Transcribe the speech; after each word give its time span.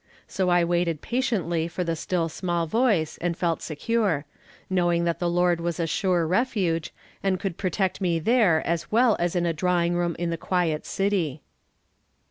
So 0.27 0.49
I 0.49 0.63
waited 0.63 1.01
patiently 1.03 1.67
for 1.67 1.83
the 1.83 1.95
still 1.95 2.27
small 2.27 2.65
voice, 2.65 3.19
and 3.21 3.37
felt 3.37 3.61
secure; 3.61 4.25
knowing 4.67 5.03
that 5.03 5.19
the 5.19 5.29
Lord 5.29 5.61
was 5.61 5.79
a 5.79 5.85
sure 5.85 6.25
refuge, 6.25 6.91
and 7.21 7.39
could 7.39 7.55
protect 7.55 8.01
me 8.01 8.17
there 8.17 8.65
as 8.65 8.91
well 8.91 9.15
as 9.19 9.35
in 9.35 9.45
a 9.45 9.53
drawing 9.53 9.93
room 9.93 10.15
in 10.17 10.31
the 10.31 10.37
quiet 10.37 10.87
city. 10.87 11.43